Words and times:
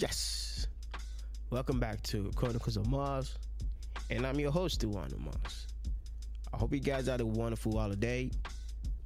Yes. 0.00 0.66
Welcome 1.50 1.78
back 1.78 2.02
to 2.04 2.30
Chronicles 2.34 2.78
of 2.78 2.86
Mars. 2.86 3.36
And 4.08 4.26
I'm 4.26 4.40
your 4.40 4.50
host, 4.50 4.80
Duane 4.80 5.10
Mars. 5.18 5.66
I 6.54 6.56
hope 6.56 6.72
you 6.72 6.80
guys 6.80 7.06
had 7.06 7.20
a 7.20 7.26
wonderful 7.26 7.78
holiday. 7.78 8.30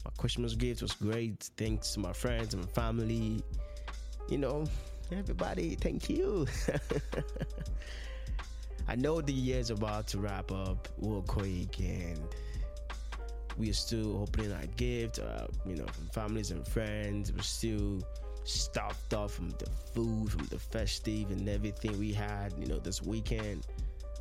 My 0.04 0.12
Christmas 0.18 0.54
gift 0.54 0.82
was 0.82 0.92
great. 0.92 1.50
Thanks 1.56 1.94
to 1.94 1.98
my 1.98 2.12
friends 2.12 2.54
and 2.54 2.70
family. 2.70 3.42
You 4.28 4.38
know, 4.38 4.66
everybody, 5.10 5.74
thank 5.74 6.08
you. 6.08 6.46
I 8.86 8.94
know 8.94 9.20
the 9.20 9.32
year's 9.32 9.70
about 9.70 10.06
to 10.08 10.20
wrap 10.20 10.52
up 10.52 10.86
real 10.98 11.22
quick 11.22 11.80
and 11.80 12.20
we 13.58 13.68
are 13.68 13.74
still 13.74 14.22
opening 14.22 14.52
our 14.52 14.66
gift, 14.76 15.18
uh, 15.18 15.48
you 15.66 15.74
know, 15.74 15.86
from 15.86 16.06
families 16.10 16.52
and 16.52 16.64
friends. 16.68 17.32
We're 17.32 17.42
still 17.42 18.00
stuffed 18.44 19.14
up 19.14 19.30
from 19.30 19.50
the 19.50 19.66
food, 19.94 20.30
from 20.30 20.46
the 20.46 20.58
festive 20.58 21.30
and 21.30 21.48
everything 21.48 21.98
we 21.98 22.12
had, 22.12 22.52
you 22.58 22.66
know, 22.66 22.78
this 22.78 23.02
weekend. 23.02 23.66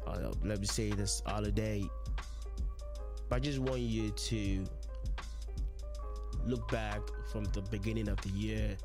Uh, 0.07 0.31
let 0.43 0.59
me 0.59 0.65
say 0.65 0.89
this 0.91 1.21
holiday. 1.25 1.83
But 3.29 3.35
I 3.37 3.39
just 3.39 3.59
want 3.59 3.81
you 3.81 4.11
to 4.11 4.63
look 6.45 6.69
back 6.69 6.99
from 7.31 7.45
the 7.45 7.61
beginning 7.61 8.07
of 8.07 8.19
the 8.21 8.29
year, 8.29 8.77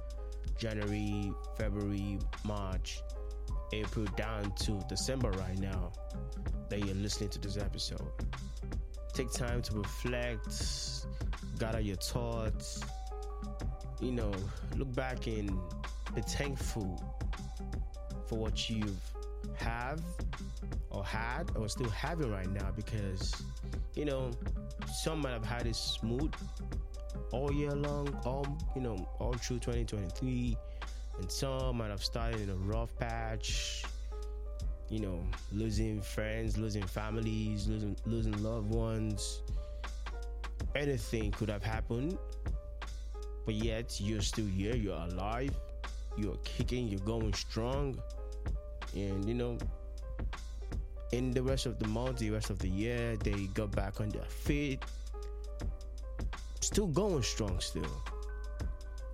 January, 0.58 1.32
February, 1.56 2.18
March, 2.44 3.02
April, 3.72 4.06
down 4.16 4.52
to 4.56 4.80
December 4.88 5.30
right 5.32 5.58
now 5.58 5.92
that 6.68 6.84
you're 6.84 6.94
listening 6.96 7.30
to 7.30 7.38
this 7.40 7.56
episode. 7.56 8.10
Take 9.12 9.32
time 9.32 9.62
to 9.62 9.74
reflect, 9.76 10.62
gather 11.58 11.80
your 11.80 11.96
thoughts, 11.96 12.82
you 14.00 14.12
know, 14.12 14.32
look 14.76 14.94
back 14.94 15.26
and 15.26 15.50
be 16.14 16.20
thankful 16.22 17.02
for 18.26 18.38
what 18.38 18.68
you've 18.70 19.00
have 19.56 20.00
or 20.90 21.04
had 21.04 21.50
or 21.56 21.68
still 21.68 21.88
having 21.90 22.30
right 22.30 22.50
now 22.50 22.70
because 22.74 23.42
you 23.94 24.04
know 24.04 24.30
some 24.92 25.20
might 25.20 25.30
have 25.30 25.44
had 25.44 25.66
it 25.66 25.76
smooth 25.76 26.32
all 27.32 27.52
year 27.52 27.70
long 27.70 28.08
all 28.24 28.46
you 28.74 28.82
know 28.82 29.08
all 29.20 29.32
through 29.34 29.58
2023 29.58 30.56
and 31.18 31.30
some 31.30 31.76
might 31.78 31.90
have 31.90 32.02
started 32.02 32.40
in 32.40 32.50
a 32.50 32.56
rough 32.56 32.94
patch 32.98 33.84
you 34.88 35.00
know 35.00 35.22
losing 35.52 36.00
friends 36.00 36.56
losing 36.56 36.82
families 36.82 37.68
losing 37.68 37.96
losing 38.06 38.42
loved 38.42 38.70
ones. 38.70 39.42
Anything 40.74 41.30
could 41.32 41.48
have 41.48 41.62
happened 41.62 42.18
but 43.48 43.54
yet 43.54 43.98
you're 43.98 44.20
still 44.20 44.44
here, 44.44 44.76
you're 44.76 45.02
alive, 45.10 45.54
you're 46.18 46.36
kicking, 46.44 46.86
you're 46.86 47.00
going 47.00 47.32
strong, 47.32 47.98
and 48.94 49.26
you 49.26 49.32
know, 49.32 49.56
in 51.12 51.30
the 51.30 51.42
rest 51.42 51.64
of 51.64 51.78
the 51.78 51.88
month, 51.88 52.18
the 52.18 52.28
rest 52.28 52.50
of 52.50 52.58
the 52.58 52.68
year, 52.68 53.16
they 53.16 53.46
got 53.54 53.70
back 53.70 54.02
on 54.02 54.10
their 54.10 54.26
feet, 54.26 54.84
still 56.60 56.88
going 56.88 57.22
strong, 57.22 57.58
still, 57.58 57.90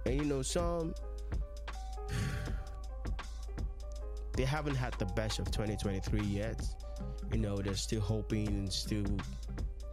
and 0.04 0.16
you 0.16 0.24
know, 0.24 0.42
some 0.42 0.92
they 4.36 4.44
haven't 4.44 4.74
had 4.74 4.94
the 4.94 5.06
best 5.14 5.38
of 5.38 5.48
2023 5.52 6.22
yet. 6.22 6.60
You 7.30 7.38
know, 7.38 7.58
they're 7.58 7.76
still 7.76 8.00
hoping 8.00 8.48
and 8.48 8.72
still 8.72 9.16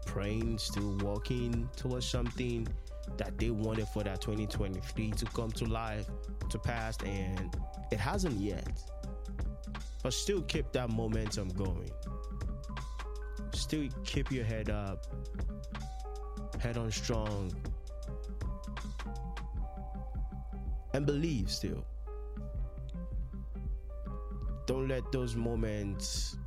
praying, 0.07 0.57
still 0.57 0.97
walking 1.03 1.69
towards 1.75 2.09
something 2.09 2.67
that 3.17 3.37
they 3.37 3.49
wanted 3.49 3.87
for 3.87 4.03
that 4.03 4.21
2023 4.21 5.11
to 5.11 5.25
come 5.25 5.51
to 5.51 5.65
life, 5.65 6.05
to 6.49 6.59
pass, 6.59 6.97
and 7.03 7.55
it 7.91 7.99
hasn't 7.99 8.39
yet. 8.39 8.67
But 10.03 10.13
still 10.13 10.41
keep 10.43 10.71
that 10.71 10.89
momentum 10.89 11.49
going. 11.49 11.91
Still 13.53 13.89
keep 14.03 14.31
your 14.31 14.45
head 14.45 14.69
up, 14.69 15.05
head 16.59 16.77
on 16.77 16.91
strong, 16.91 17.53
and 20.93 21.05
believe 21.05 21.51
still. 21.51 21.85
Don't 24.65 24.87
let 24.87 25.11
those 25.11 25.35
moments 25.35 26.37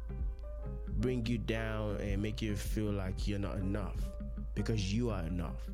bring 0.98 1.26
you 1.26 1.38
down 1.38 1.97
and 1.97 2.22
make 2.22 2.41
you 2.41 2.56
feel 2.56 2.91
like 2.91 3.28
you're 3.28 3.38
not 3.38 3.56
enough 3.56 3.97
because 4.54 4.92
you 4.92 5.10
are 5.10 5.22
enough. 5.24 5.69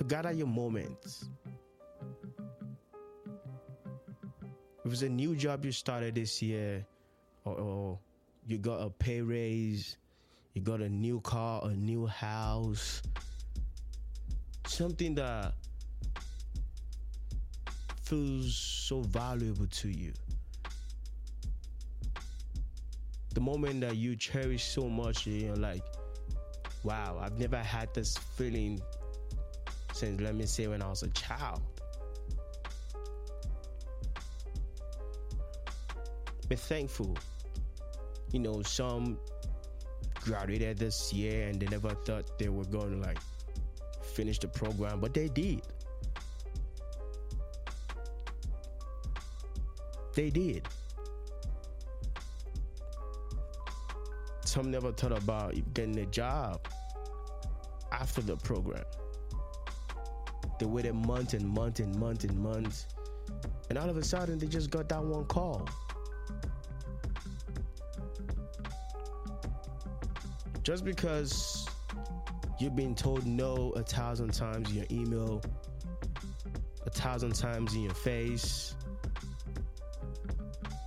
So 0.00 0.06
gather 0.06 0.32
your 0.32 0.46
moments. 0.46 1.28
If 4.82 4.92
it's 4.94 5.02
a 5.02 5.10
new 5.10 5.36
job 5.36 5.62
you 5.62 5.72
started 5.72 6.14
this 6.14 6.40
year, 6.40 6.86
or, 7.44 7.54
or 7.60 7.98
you 8.46 8.56
got 8.56 8.80
a 8.80 8.88
pay 8.88 9.20
raise, 9.20 9.98
you 10.54 10.62
got 10.62 10.80
a 10.80 10.88
new 10.88 11.20
car, 11.20 11.60
a 11.64 11.74
new 11.74 12.06
house, 12.06 13.02
something 14.66 15.16
that 15.16 15.52
feels 18.02 18.56
so 18.56 19.02
valuable 19.02 19.66
to 19.66 19.90
you. 19.90 20.14
The 23.34 23.40
moment 23.42 23.82
that 23.82 23.96
you 23.96 24.16
cherish 24.16 24.64
so 24.64 24.88
much, 24.88 25.26
you're 25.26 25.56
like, 25.56 25.84
wow, 26.84 27.18
I've 27.20 27.38
never 27.38 27.58
had 27.58 27.92
this 27.92 28.16
feeling 28.16 28.80
since 30.00 30.18
let 30.22 30.34
me 30.34 30.46
say 30.46 30.66
when 30.66 30.80
I 30.80 30.88
was 30.88 31.02
a 31.02 31.08
child. 31.08 31.60
Be 36.48 36.56
thankful. 36.56 37.14
You 38.32 38.38
know, 38.38 38.62
some 38.62 39.18
graduated 40.22 40.78
this 40.78 41.12
year 41.12 41.48
and 41.48 41.60
they 41.60 41.66
never 41.66 41.90
thought 41.90 42.38
they 42.38 42.48
were 42.48 42.64
going 42.64 42.98
to 42.98 43.06
like 43.06 43.18
finish 44.02 44.38
the 44.38 44.48
program, 44.48 45.00
but 45.00 45.12
they 45.12 45.28
did. 45.28 45.60
They 50.14 50.30
did. 50.30 50.66
Some 54.46 54.70
never 54.70 54.92
thought 54.92 55.12
about 55.12 55.54
getting 55.74 55.98
a 55.98 56.06
job 56.06 56.66
after 57.92 58.22
the 58.22 58.36
program. 58.36 58.84
They 60.60 60.66
waited 60.66 60.94
months 60.94 61.32
and 61.32 61.48
months 61.48 61.80
and 61.80 61.98
months 61.98 62.24
and 62.24 62.38
months. 62.38 62.86
And 63.70 63.78
all 63.78 63.88
of 63.88 63.96
a 63.96 64.04
sudden, 64.04 64.38
they 64.38 64.46
just 64.46 64.70
got 64.70 64.90
that 64.90 65.02
one 65.02 65.24
call. 65.24 65.66
Just 70.62 70.84
because 70.84 71.66
you've 72.58 72.76
been 72.76 72.94
told 72.94 73.24
no 73.24 73.70
a 73.70 73.82
thousand 73.82 74.34
times 74.34 74.68
in 74.68 74.76
your 74.76 74.86
email, 74.90 75.40
a 76.84 76.90
thousand 76.90 77.34
times 77.34 77.72
in 77.74 77.84
your 77.84 77.94
face, 77.94 78.74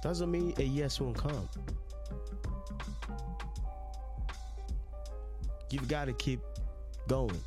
doesn't 0.04 0.30
mean 0.30 0.54
a 0.60 0.64
yes 0.64 1.02
won't 1.02 1.18
come. 1.18 1.50
You've 5.72 5.88
got 5.88 6.06
to 6.06 6.14
keep 6.14 6.42
going. 7.08 7.42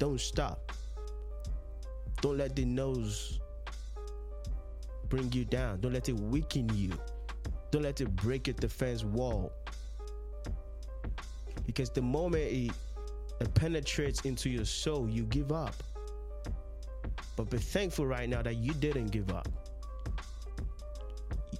Don't 0.00 0.20
stop. 0.20 0.71
Don't 2.22 2.38
let 2.38 2.54
the 2.54 2.64
nose 2.64 3.40
bring 5.08 5.30
you 5.32 5.44
down. 5.44 5.80
Don't 5.80 5.92
let 5.92 6.08
it 6.08 6.18
weaken 6.18 6.70
you. 6.74 6.90
Don't 7.72 7.82
let 7.82 8.00
it 8.00 8.14
break 8.16 8.46
your 8.46 8.54
defense 8.54 9.04
wall. 9.04 9.52
Because 11.66 11.90
the 11.90 12.00
moment 12.00 12.44
it, 12.44 12.70
it 13.40 13.54
penetrates 13.54 14.20
into 14.20 14.48
your 14.48 14.64
soul, 14.64 15.08
you 15.08 15.24
give 15.24 15.50
up. 15.50 15.74
But 17.34 17.50
be 17.50 17.58
thankful 17.58 18.06
right 18.06 18.28
now 18.28 18.40
that 18.42 18.56
you 18.56 18.72
didn't 18.74 19.08
give 19.08 19.30
up. 19.30 19.48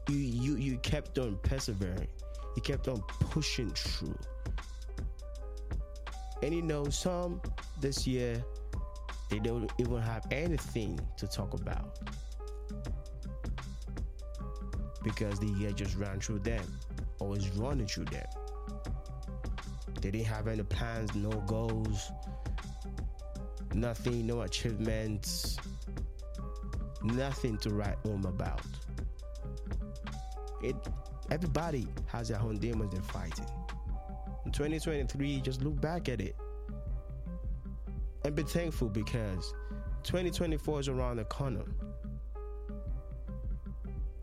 You 0.09 0.17
you 0.17 0.57
you 0.57 0.77
kept 0.79 1.19
on 1.19 1.39
persevering. 1.43 2.09
You 2.55 2.63
kept 2.63 2.87
on 2.87 3.03
pushing 3.21 3.71
through. 3.71 4.19
And 6.43 6.55
you 6.55 6.63
know, 6.63 6.85
some 6.91 7.41
this 7.81 8.07
year 8.07 8.45
they 9.33 9.39
don't 9.39 9.73
even 9.79 9.97
have 10.03 10.27
anything 10.31 11.01
to 11.17 11.27
talk 11.27 11.55
about 11.55 11.99
because 15.03 15.41
the 15.41 15.47
year 15.47 15.73
just 15.73 15.97
ran 15.97 16.21
through 16.21 16.41
them 16.41 16.63
or 17.19 17.35
is 17.35 17.49
running 17.53 17.87
through 17.87 18.05
them. 18.05 18.27
They 20.03 20.11
didn't 20.11 20.27
have 20.27 20.49
any 20.49 20.63
plans, 20.65 21.15
no 21.15 21.31
goals, 21.47 22.13
nothing, 23.73 24.27
no 24.27 24.43
achievements, 24.43 25.57
nothing 27.03 27.57
to 27.59 27.71
write 27.71 27.97
home 28.05 28.27
about. 28.27 28.61
It 30.63 30.77
everybody 31.31 31.89
has 32.07 32.29
their 32.29 32.41
own 32.41 32.59
demons 32.59 32.93
they're 32.93 33.01
fighting. 33.01 33.47
In 34.45 34.53
2023, 34.53 35.41
just 35.41 35.63
look 35.63 35.81
back 35.81 36.11
at 36.11 36.21
it 36.21 36.37
and 38.25 38.35
be 38.35 38.43
thankful 38.43 38.89
because 38.89 39.53
2024 40.05 40.81
is 40.81 40.89
around 40.89 41.17
the 41.17 41.25
corner. 41.25 41.65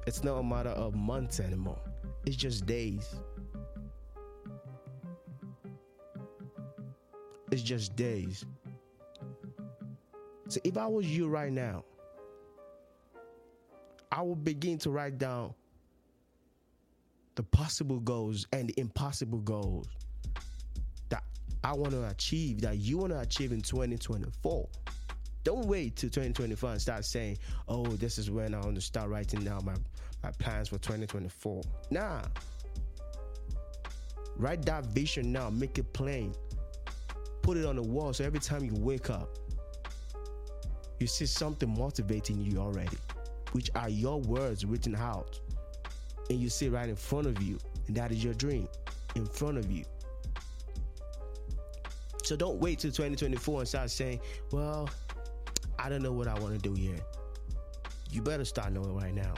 It's 0.07 0.23
not 0.23 0.35
a 0.37 0.43
matter 0.43 0.69
of 0.69 0.95
months 0.95 1.39
anymore, 1.39 1.79
it's 2.25 2.35
just 2.35 2.65
days. 2.65 3.15
It's 7.51 7.63
just 7.63 7.95
days. 7.95 8.45
So 10.49 10.59
if 10.63 10.77
I 10.77 10.85
was 10.85 11.05
you 11.07 11.27
right 11.27 11.51
now, 11.51 11.83
I 14.11 14.21
would 14.21 14.43
begin 14.43 14.77
to 14.79 14.91
write 14.91 15.17
down 15.17 15.53
the 17.35 17.43
possible 17.43 17.99
goals 17.99 18.45
and 18.51 18.69
the 18.69 18.79
impossible 18.79 19.39
goals 19.39 19.87
I 21.69 21.73
want 21.73 21.91
to 21.91 22.07
achieve, 22.07 22.61
that 22.61 22.79
you 22.79 22.97
want 22.97 23.13
to 23.13 23.19
achieve 23.19 23.51
in 23.51 23.61
2024. 23.61 24.67
Don't 25.43 25.65
wait 25.67 25.95
till 25.95 26.09
2024 26.09 26.71
and 26.71 26.81
start 26.81 27.05
saying, 27.05 27.37
oh, 27.67 27.85
this 27.85 28.17
is 28.17 28.31
when 28.31 28.55
I 28.55 28.59
want 28.59 28.73
to 28.73 28.81
start 28.81 29.07
writing 29.07 29.43
down 29.43 29.63
my, 29.65 29.75
my 30.23 30.31
plans 30.31 30.69
for 30.69 30.79
2024. 30.79 31.61
Nah. 31.91 32.23
Write 34.35 34.65
that 34.65 34.87
vision 34.87 35.31
now, 35.31 35.51
make 35.51 35.77
it 35.77 35.93
plain. 35.93 36.33
Put 37.43 37.55
it 37.55 37.67
on 37.67 37.75
the 37.75 37.83
wall 37.83 38.13
so 38.13 38.23
every 38.23 38.39
time 38.39 38.65
you 38.65 38.73
wake 38.73 39.11
up, 39.11 39.37
you 40.99 41.05
see 41.05 41.27
something 41.27 41.71
motivating 41.77 42.41
you 42.41 42.57
already, 42.57 42.97
which 43.51 43.69
are 43.75 43.89
your 43.89 44.19
words 44.21 44.65
written 44.65 44.95
out. 44.95 45.39
And 46.31 46.39
you 46.39 46.49
see 46.49 46.67
right 46.67 46.89
in 46.89 46.95
front 46.95 47.27
of 47.27 47.39
you, 47.43 47.59
and 47.85 47.95
that 47.95 48.11
is 48.11 48.23
your 48.23 48.33
dream 48.33 48.67
in 49.13 49.27
front 49.27 49.59
of 49.59 49.71
you. 49.71 49.85
So 52.29 52.35
don't 52.35 52.59
wait 52.59 52.77
till 52.77 52.91
2024 52.91 53.61
and 53.61 53.67
start 53.67 53.89
saying, 53.89 54.19
well, 54.51 54.87
I 55.79 55.89
don't 55.89 56.03
know 56.03 56.11
what 56.11 56.27
I 56.27 56.39
want 56.39 56.53
to 56.53 56.59
do 56.59 56.79
yet. 56.79 57.01
You 58.11 58.21
better 58.21 58.45
start 58.45 58.71
knowing 58.71 58.95
right 58.95 59.15
now. 59.15 59.33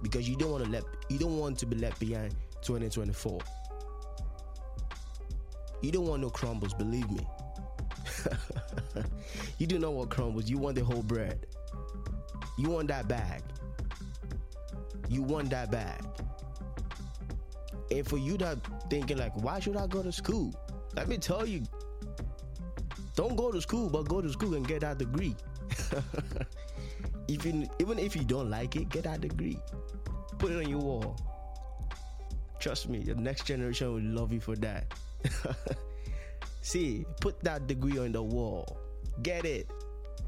Because 0.00 0.26
you 0.26 0.34
don't 0.34 0.50
want 0.50 0.64
to 0.64 0.70
let 0.70 0.84
you 1.10 1.18
don't 1.18 1.36
want 1.36 1.58
to 1.58 1.66
be 1.66 1.76
left 1.76 2.00
behind 2.00 2.34
2024. 2.62 3.38
You 5.82 5.92
don't 5.92 6.06
want 6.06 6.22
no 6.22 6.30
crumbles, 6.30 6.72
believe 6.72 7.10
me. 7.10 7.26
you 9.58 9.66
do 9.66 9.78
not 9.78 9.92
want 9.92 10.08
crumbles. 10.08 10.48
You 10.48 10.56
want 10.56 10.76
the 10.76 10.84
whole 10.84 11.02
bread. 11.02 11.46
You 12.56 12.70
want 12.70 12.88
that 12.88 13.08
bag. 13.08 13.42
You 15.10 15.22
want 15.22 15.50
that 15.50 15.70
bag. 15.70 16.02
And 17.90 18.08
for 18.08 18.16
you 18.16 18.38
that 18.38 18.56
thinking 18.88 19.18
like, 19.18 19.36
why 19.36 19.60
should 19.60 19.76
I 19.76 19.86
go 19.86 20.02
to 20.02 20.12
school? 20.12 20.54
Let 20.96 21.08
me 21.08 21.18
tell 21.18 21.46
you, 21.46 21.62
don't 23.14 23.36
go 23.36 23.52
to 23.52 23.60
school, 23.60 23.88
but 23.88 24.08
go 24.08 24.20
to 24.20 24.30
school 24.30 24.54
and 24.54 24.66
get 24.66 24.80
that 24.80 24.98
degree. 24.98 25.36
even 27.28 27.68
even 27.78 27.98
if 27.98 28.16
you 28.16 28.24
don't 28.24 28.50
like 28.50 28.76
it, 28.76 28.88
get 28.88 29.04
that 29.04 29.20
degree. 29.20 29.58
Put 30.38 30.52
it 30.52 30.56
on 30.56 30.68
your 30.68 30.80
wall. 30.80 31.16
Trust 32.58 32.88
me, 32.88 32.98
the 33.00 33.14
next 33.14 33.46
generation 33.46 33.92
will 33.92 34.20
love 34.20 34.32
you 34.32 34.40
for 34.40 34.56
that. 34.56 34.92
See, 36.62 37.04
put 37.20 37.40
that 37.40 37.66
degree 37.66 37.98
on 37.98 38.12
the 38.12 38.22
wall. 38.22 38.78
Get 39.22 39.44
it. 39.44 39.70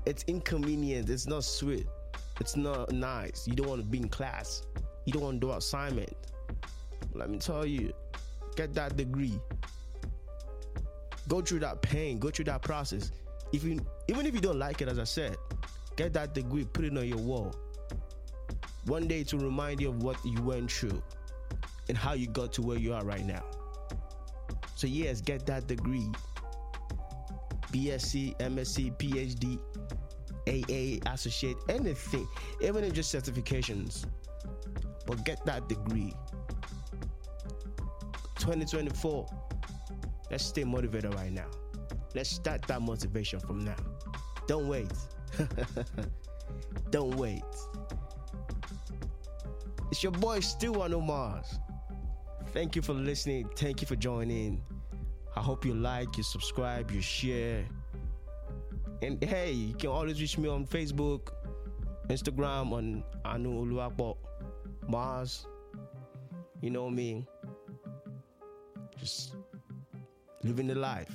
It's 0.05 0.25
inconvenient. 0.29 1.11
It's 1.11 1.27
not 1.27 1.44
sweet. 1.44 1.87
It's 2.41 2.56
not 2.56 2.93
nice. 2.93 3.49
You 3.49 3.55
don't 3.55 3.69
want 3.69 3.81
to 3.81 3.87
be 3.87 3.99
in 3.99 4.09
class. 4.09 4.62
You 5.06 5.12
don't 5.12 5.23
want 5.23 5.41
to 5.41 5.47
do 5.47 5.53
assignment. 5.53 6.12
Let 7.15 7.31
me 7.31 7.38
tell 7.38 7.65
you, 7.65 7.93
get 8.55 8.75
that 8.75 8.97
degree. 8.97 9.41
Go 11.28 11.40
through 11.40 11.61
that 11.61 11.82
pain. 11.82 12.19
Go 12.19 12.31
through 12.31 12.46
that 12.46 12.62
process. 12.62 13.11
If 13.52 13.64
you, 13.64 13.84
even 14.08 14.26
if 14.26 14.34
you 14.34 14.40
don't 14.40 14.58
like 14.58 14.81
it, 14.81 14.88
as 14.88 14.99
I 14.99 15.05
said, 15.05 15.37
get 15.96 16.12
that 16.14 16.34
degree. 16.34 16.64
Put 16.64 16.84
it 16.84 16.96
on 16.96 17.06
your 17.06 17.19
wall. 17.19 17.55
One 18.87 19.08
day 19.08 19.25
to 19.25 19.38
remind 19.38 19.81
you 19.81 19.88
of 19.88 20.02
what 20.02 20.17
you 20.25 20.40
went 20.43 20.70
through 20.70 21.02
and 21.88 21.99
how 21.99 22.12
you 22.12 22.28
got 22.28 22.52
to 22.55 22.62
where 22.62 22.78
you 22.78 22.94
are 22.94 23.05
right 23.05 23.25
now. 23.25 23.44
So 24.76 24.87
yes, 24.87 25.20
get 25.20 25.46
that 25.46 25.67
degree. 25.67 26.06
BSc, 27.73 28.37
MSc, 28.38 28.96
PhD, 28.96 29.58
AA, 30.46 31.12
associate, 31.12 31.56
anything, 31.69 32.28
even 32.61 32.84
if 32.84 32.93
just 32.93 33.14
certifications. 33.14 34.06
But 35.06 35.25
get 35.25 35.44
that 35.46 35.69
degree. 35.69 36.12
2024. 38.38 39.46
Let's 40.31 40.44
stay 40.44 40.64
motivated 40.64 41.14
right 41.14 41.32
now. 41.32 41.46
Let's 42.14 42.31
start 42.31 42.62
that 42.62 42.82
motivation 42.82 43.40
from 43.40 43.64
now. 43.64 43.76
Don't 44.46 44.69
wait. 44.69 44.93
Don't 46.90 47.17
wait. 47.17 47.43
It's 49.90 50.02
your 50.02 50.12
boy 50.12 50.40
Stu 50.40 50.81
on 50.82 51.06
Mars. 51.06 51.58
Thank 52.52 52.75
you 52.75 52.82
for 52.82 52.93
listening. 52.93 53.49
Thank 53.56 53.81
you 53.81 53.87
for 53.87 53.96
joining. 53.96 54.62
I 55.37 55.40
hope 55.40 55.64
you 55.64 55.75
like, 55.75 56.17
you 56.17 56.23
subscribe, 56.23 56.90
you 56.90 57.02
share. 57.02 57.67
And 59.02 59.23
hey, 59.23 59.52
you 59.52 59.75
can 59.75 59.90
always 59.90 60.20
reach 60.20 60.38
me 60.38 60.49
on 60.49 60.67
Facebook, 60.67 61.28
Instagram, 62.08 62.73
on 62.73 63.05
Anu 63.25 63.64
Oluwapo, 63.64 64.17
Mars. 64.88 65.46
You 66.62 66.70
know 66.70 66.88
me. 66.88 67.26
Just 68.99 69.37
living 70.47 70.69
the 70.69 70.75
life. 70.75 71.11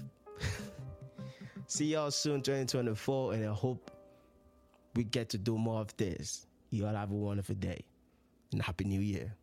See 1.67 1.85
y'all 1.85 2.11
soon, 2.11 2.41
2024, 2.41 3.33
and 3.33 3.45
I 3.45 3.53
hope 3.53 3.89
we 4.95 5.05
get 5.05 5.29
to 5.29 5.37
do 5.37 5.57
more 5.57 5.79
of 5.79 5.95
this. 5.95 6.45
You 6.69 6.85
all 6.85 6.93
have 6.93 7.11
a 7.11 7.15
wonderful 7.15 7.55
day 7.55 7.85
and 8.51 8.61
Happy 8.61 8.83
New 8.83 8.99
Year. 8.99 9.33